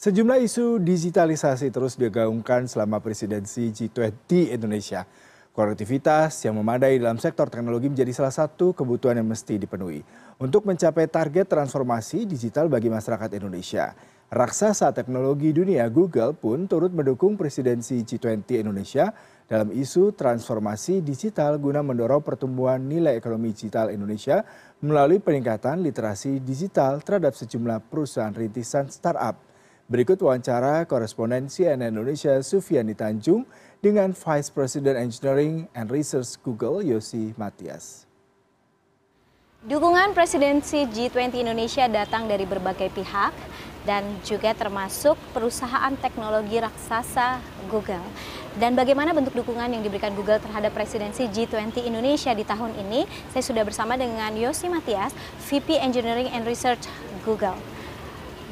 [0.00, 5.04] Sejumlah isu digitalisasi terus digaungkan selama presidensi G20 Indonesia.
[5.52, 10.00] Konektivitas yang memadai dalam sektor teknologi menjadi salah satu kebutuhan yang mesti dipenuhi
[10.40, 13.92] untuk mencapai target transformasi digital bagi masyarakat Indonesia.
[14.32, 19.12] Raksasa teknologi dunia Google pun turut mendukung presidensi G20 Indonesia
[19.52, 24.48] dalam isu transformasi digital guna mendorong pertumbuhan nilai ekonomi digital Indonesia
[24.80, 29.49] melalui peningkatan literasi digital terhadap sejumlah perusahaan rintisan startup.
[29.90, 33.42] Berikut wawancara koresponden CNN Indonesia Sufiani Tanjung
[33.82, 38.06] dengan Vice President Engineering and Research Google Yosi Matias.
[39.66, 43.34] Dukungan presidensi G20 Indonesia datang dari berbagai pihak
[43.82, 48.06] dan juga termasuk perusahaan teknologi raksasa Google.
[48.62, 53.10] Dan bagaimana bentuk dukungan yang diberikan Google terhadap presidensi G20 Indonesia di tahun ini?
[53.34, 55.10] Saya sudah bersama dengan Yosi Matias,
[55.50, 56.86] VP Engineering and Research
[57.26, 57.58] Google.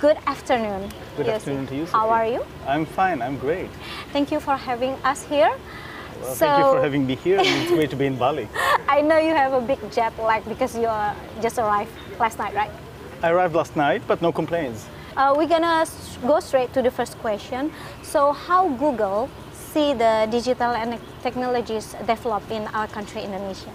[0.00, 0.90] Good afternoon.
[1.16, 1.34] Good Yossi.
[1.34, 1.86] afternoon to you.
[1.86, 1.98] Sophie.
[1.98, 2.44] How are you?
[2.66, 3.22] I'm fine.
[3.22, 3.70] I'm great.
[4.12, 5.54] Thank you for having us here.
[6.20, 7.38] Well, so, thank you for having me here.
[7.40, 8.48] it's great to be in Bali.
[8.88, 10.90] I know you have a big jet lag because you
[11.40, 12.70] just arrived last night, right?
[13.22, 14.86] I arrived last night, but no complaints.
[15.16, 15.86] Uh, we're gonna
[16.26, 17.70] go straight to the first question.
[18.02, 23.70] So, how Google see the digital and technologies develop in our country, Indonesia?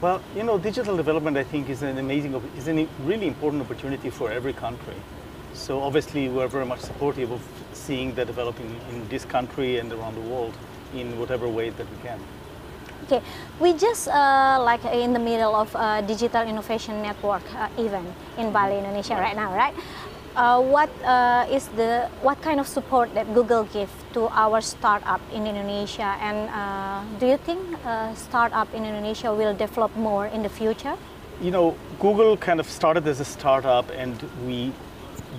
[0.00, 4.10] Well, you know, digital development, I think, is an amazing, is a really important opportunity
[4.10, 4.94] for every country.
[5.58, 7.42] So obviously we're very much supportive of
[7.72, 10.54] seeing that developing in this country and around the world
[10.94, 12.18] in whatever way that we can.
[13.04, 13.20] Okay,
[13.58, 18.06] we just uh, like in the middle of a digital innovation network uh, event
[18.38, 19.74] in Bali, Indonesia right now, right?
[20.36, 25.20] Uh, what uh, is the what kind of support that Google give to our startup
[25.34, 30.42] in Indonesia, and uh, do you think uh, startup in Indonesia will develop more in
[30.42, 30.94] the future?
[31.40, 34.14] You know, Google kind of started as a startup, and
[34.46, 34.72] we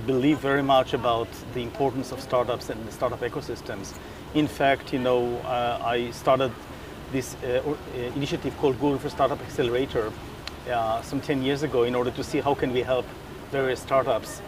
[0.06, 3.94] believe very much about the importance of startups and the startup ecosystems.
[4.34, 6.52] In fact, you know, uh, I started
[7.12, 10.12] this uh, uh, initiative called Google for Startup Accelerator
[10.70, 13.06] uh, some 10 years ago in order to see how can we help
[13.52, 14.42] various startups,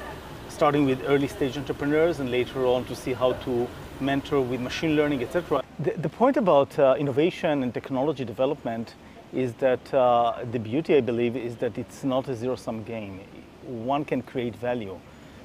[0.49, 3.67] starting with early stage entrepreneurs and later on to see how to
[3.99, 5.63] mentor with machine learning, etc.
[5.79, 8.95] The, the, point about uh, innovation and technology development
[9.33, 13.21] is that uh, the beauty, I believe, is that it's not a zero-sum game.
[13.63, 14.99] One can create value.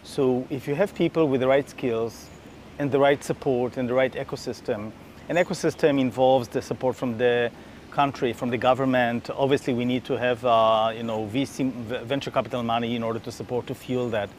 [0.06, 2.30] So if you have people with the right skills
[2.78, 4.92] and the right support and the right ecosystem,
[5.28, 7.50] an ecosystem involves the support from the
[7.90, 9.30] country, from the government.
[9.30, 11.72] Obviously, we need to have uh, you know VC,
[12.04, 14.30] venture capital money in order to support to fuel that.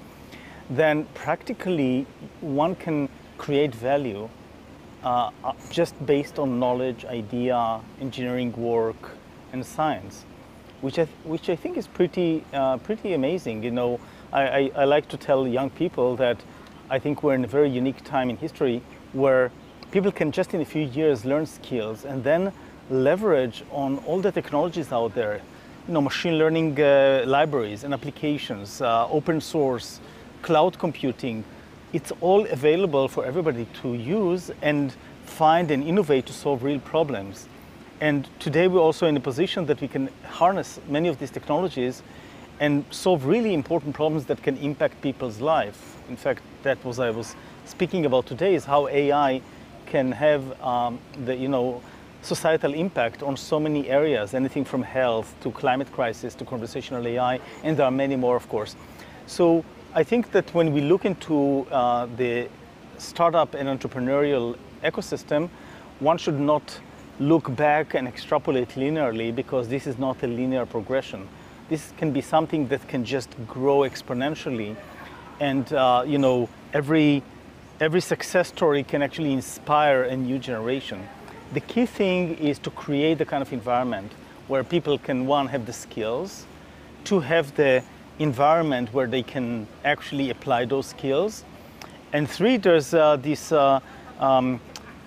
[0.69, 2.07] Then practically,
[2.39, 4.29] one can create value
[5.03, 9.17] uh, uh just based on knowledge, idea, engineering work,
[9.51, 10.25] and science,
[10.79, 13.63] which I, which I think is pretty uh, pretty amazing.
[13.63, 13.99] You know,
[14.33, 16.37] I, I, I, like to tell young people that
[16.89, 18.81] I think we're in a very unique time in history
[19.13, 19.51] where
[19.91, 22.51] people can just in a few years learn skills and then
[22.89, 25.41] leverage on all the technologies out there,
[25.87, 30.01] you know, machine learning uh, libraries and applications, uh, open source,
[30.41, 31.43] cloud computing.
[31.93, 34.93] It's all available for everybody to use and
[35.25, 37.47] find and innovate to solve real problems.
[38.01, 42.03] And today we're also in a position that we can harness many of these technologies
[42.59, 45.97] and solve really important problems that can impact people's life.
[46.09, 47.35] In fact, that was I was
[47.65, 49.41] speaking about today is how AI
[49.85, 51.81] can have um, the you know
[52.21, 57.39] societal impact on so many areas, anything from health to climate crisis to conversational AI,
[57.63, 58.75] and there are many more, of course.
[59.27, 59.63] So
[59.93, 62.49] I think that when we look into uh, the
[62.97, 65.49] startup and entrepreneurial ecosystem,
[65.99, 66.79] one should not
[67.19, 71.27] look back and extrapolate linearly because this is not a linear progression
[71.69, 74.75] this can be something that can just grow exponentially.
[75.39, 77.23] And uh, you know, every,
[77.79, 81.07] every success story can actually inspire a new generation.
[81.53, 84.11] The key thing is to create the kind of environment
[84.47, 86.45] where people can, one, have the skills,
[87.03, 87.83] two, have the
[88.19, 91.43] environment where they can actually apply those skills,
[92.13, 93.79] and three, there's uh, this uh,
[94.19, 94.61] um,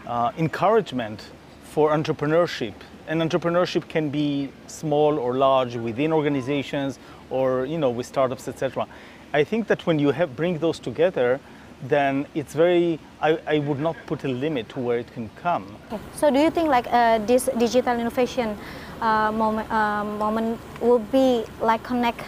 [0.07, 1.31] uh, encouragement
[1.65, 2.75] for entrepreneurship
[3.07, 6.99] and entrepreneurship can be small or large within organizations
[7.31, 8.87] or you know with startups etc
[9.33, 11.41] i think that when you have bring those together
[11.89, 15.77] then it's very I, I would not put a limit to where it can come.
[16.15, 18.57] So do you think like uh, this digital innovation
[19.01, 22.23] uh, moment, uh, moment will be like connect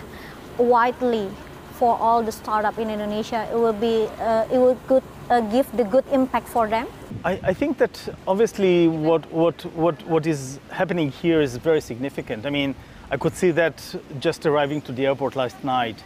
[0.58, 1.28] widely
[1.72, 3.48] for all the startup in indonesia?
[3.52, 6.86] It will be uh, it will good uh, give the good impact for them?
[7.24, 12.46] I, I, think that obviously what, what, what, what is happening here is very significant.
[12.46, 12.74] I mean,
[13.12, 16.02] I could see that just arriving to the airport last night,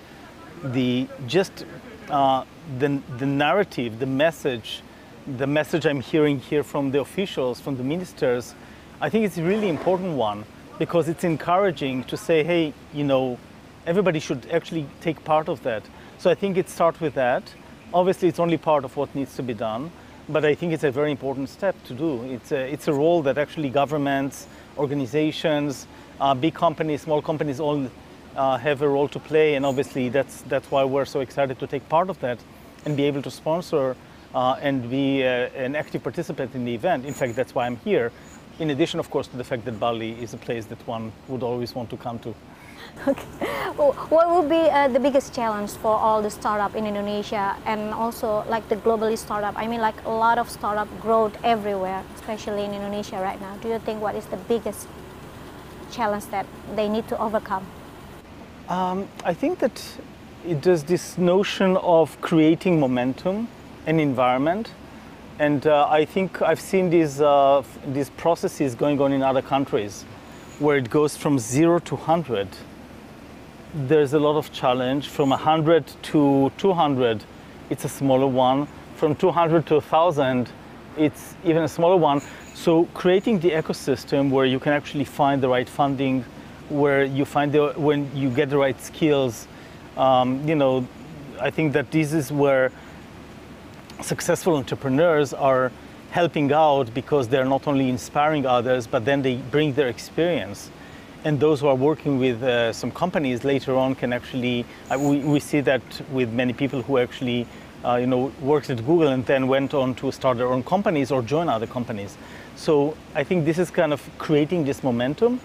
[0.63, 1.65] the just
[2.11, 2.45] uh,
[2.79, 4.83] the, the narrative, the message,
[5.39, 8.55] the message I'm hearing here from the officials, from the ministers,
[9.01, 10.45] I think it's a really important one
[10.79, 13.39] because it's encouraging to say, hey, you know,
[13.87, 15.83] everybody should actually take part of that.
[16.19, 17.55] So I think it starts with that.
[17.95, 19.91] Obviously, it's only part of what needs to be done,
[20.29, 22.23] but I think it's a very important step to do.
[22.25, 24.47] It's a, it's a role that actually governments,
[24.77, 25.87] organizations,
[26.21, 27.89] uh, big companies, small companies all
[28.37, 31.67] uh, have a role to play, and obviously that's that's why we're so excited to
[31.67, 32.39] take part of that
[32.85, 33.97] and be able to sponsor
[34.35, 37.05] uh, and be uh, an active participant in the event.
[37.05, 38.13] In fact, that's why I'm here.
[38.59, 41.43] In addition, of course, to the fact that Bali is a place that one would
[41.43, 42.35] always want to come to.
[43.09, 43.25] Okay.
[44.09, 48.45] What would be uh, the biggest challenge for all the startup in Indonesia and also
[48.49, 49.55] like the globally startup?
[49.57, 53.57] I mean, like a lot of startup growth everywhere, especially in Indonesia right now.
[53.59, 54.89] Do you think what is the biggest
[55.93, 57.67] challenge that they need to overcome?
[58.69, 59.83] Um, I think that
[60.45, 63.49] it is this notion of creating momentum
[63.87, 64.73] and environment.
[65.39, 70.05] And uh, I think I've seen these, uh, these processes going on in other countries
[70.59, 72.49] where it goes from zero to 100.
[73.77, 75.09] There's a lot of challenge.
[75.09, 77.23] From 100 to 200,
[77.69, 78.67] it's a smaller one.
[78.95, 80.49] From 200 to 1,000,
[80.97, 82.23] it's even a smaller one.
[82.55, 86.25] So creating the ecosystem where you can actually find the right funding,
[86.71, 89.47] where you find the when you get the right skills.
[89.99, 90.89] Um, you know,
[91.39, 92.73] I think that this is where
[94.01, 95.71] successful entrepreneurs are
[96.13, 100.71] helping out because they're not only inspiring others, but then they bring their experience.
[101.27, 105.19] And those who are working with uh, some companies later on can actually, uh, we,
[105.19, 105.83] we see that
[106.13, 107.49] with many people who actually,
[107.85, 111.11] uh, you know, worked at Google and then went on to start their own companies
[111.11, 112.17] or join other companies.
[112.55, 115.41] So I think this is kind of creating this momentum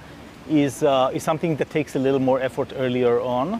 [0.47, 3.59] is, uh, is something that takes a little more effort earlier on.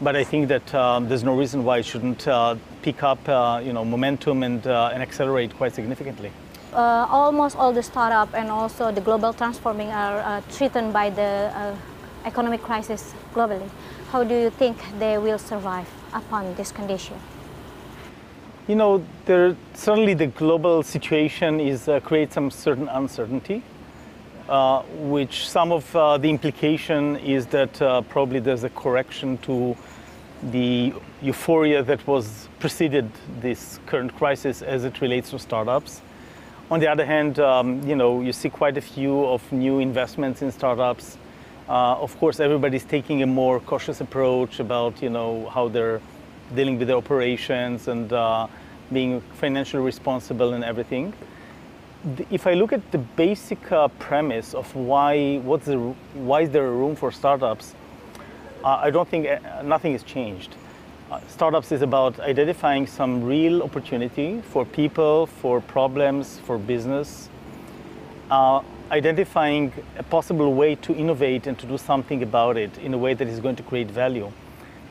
[0.00, 3.62] But I think that um, there's no reason why it shouldn't uh, pick up uh,
[3.64, 6.32] you know, momentum and, and accelerate quite significantly.
[6.72, 11.74] Uh, almost all the startup and also the global transforming are uh, threatened by the
[12.24, 13.68] economic crisis globally.
[14.10, 17.16] How do you think they will survive upon this condition?
[18.68, 23.62] You know, there, certainly the global situation is creates some certain uncertainty.
[24.50, 24.82] Uh,
[25.14, 29.76] which some of uh, the implication is that uh, probably there's a correction to
[30.50, 33.08] the euphoria that was preceded
[33.40, 36.02] this current crisis as it relates to startups.
[36.70, 40.42] On the other hand, um, you know, you see quite a few of new investments
[40.42, 41.16] in startups.
[41.68, 46.00] Uh, of course, everybody's taking a more cautious approach about, you know, how they're
[46.54, 48.46] dealing with their operations and uh,
[48.92, 51.12] being financially responsible and everything
[52.30, 55.78] if I look at the basic uh, premise of why what's the
[56.14, 57.74] why is there room for startups,
[58.64, 60.54] uh, I don't think uh, nothing has changed.
[61.26, 67.28] Startups is about identifying some real opportunity for people, for problems, for business,
[68.30, 68.62] uh,
[68.92, 73.14] identifying a possible way to innovate and to do something about it in a way
[73.14, 74.30] that is going to create value.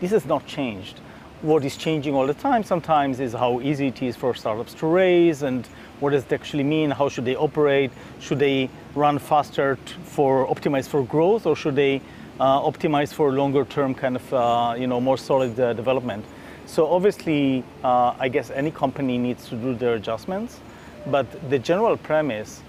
[0.02, 1.00] This has not changed.
[1.42, 4.88] What is changing all the time sometimes is how easy it is for startups to
[4.88, 5.66] raise and
[6.02, 6.92] what does it actually mean?
[6.92, 7.92] How should they operate?
[8.20, 12.02] Should they run faster for optimize for growth, or should they
[12.40, 16.26] uh, optimize for longer term kind of uh, you know more solid uh, development?
[16.66, 20.60] So obviously, I guess any company needs to do their adjustments,
[21.08, 22.62] but the general premise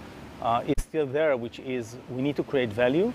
[0.67, 3.13] is still there, which is we need to create value.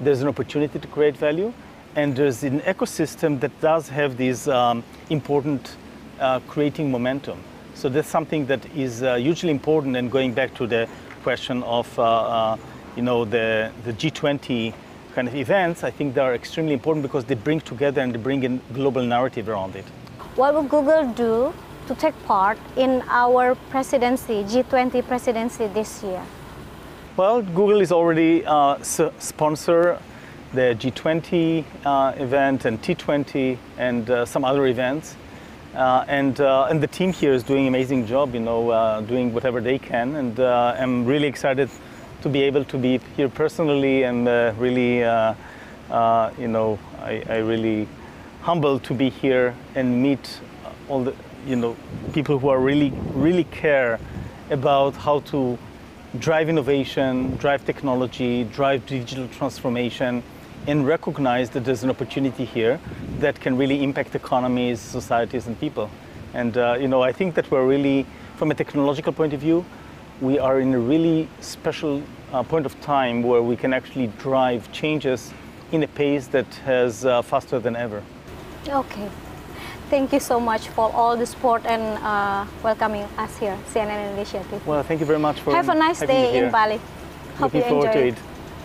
[0.00, 1.52] There's an opportunity to create value,
[1.96, 5.76] and there's an ecosystem that does have this um, important
[6.20, 7.38] uh, creating momentum.
[7.74, 9.96] So that's something that is uh, hugely important.
[9.96, 10.88] And going back to the
[11.22, 12.56] question of, uh, uh,
[12.96, 14.72] you know, the, the G20
[15.14, 18.18] kind of events, I think they are extremely important because they bring together and they
[18.18, 19.84] bring in global narrative around it.
[20.36, 21.52] What will Google do
[21.88, 26.22] to take part in our presidency, G20 presidency this year?
[27.16, 29.98] Well, Google is already uh, sponsor
[30.52, 35.16] the G20 uh, event and T20 and uh, some other events.
[35.78, 39.00] Uh, and, uh, and the team here is doing an amazing job, you know, uh,
[39.02, 40.16] doing whatever they can.
[40.16, 41.70] And uh, I'm really excited
[42.22, 45.34] to be able to be here personally and uh, really, uh,
[46.36, 47.86] you know, I, I really
[48.42, 50.40] humbled to be here and meet
[50.88, 51.14] all the,
[51.46, 51.76] you know,
[52.12, 54.00] people who are really, really care
[54.50, 55.56] about how to
[56.18, 60.24] drive innovation, drive technology, drive digital transformation,
[60.66, 62.80] and recognize that there's an opportunity here
[63.18, 65.90] that can really impact economies, societies, and people.
[66.34, 68.06] And uh, you know, I think that we're really,
[68.36, 69.64] from a technological point of view,
[70.20, 74.70] we are in a really special uh, point of time where we can actually drive
[74.72, 75.32] changes
[75.72, 78.02] in a pace that has uh, faster than ever.
[78.68, 79.08] Okay.
[79.90, 84.66] Thank you so much for all the support and uh, welcoming us here, CNN Initiative.
[84.66, 86.78] Well, thank you very much for Have a nice day in Bali.
[87.38, 88.14] Hope Looking you enjoy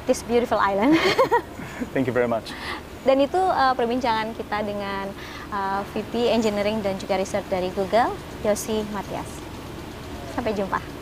[0.05, 0.97] this beautiful island.
[1.93, 2.51] thank you very much.
[3.03, 5.11] Dan itu uh, perbincangan kita dengan
[5.51, 8.15] eh, uh, VP Engineering dan juga Research dari Google,
[8.47, 9.27] Yosi Matias.
[10.33, 10.92] Sampai jumpa.